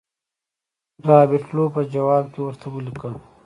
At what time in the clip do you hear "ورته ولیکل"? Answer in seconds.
2.43-3.13